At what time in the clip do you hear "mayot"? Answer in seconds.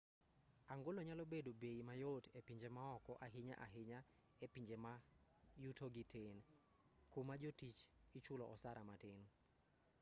1.89-2.25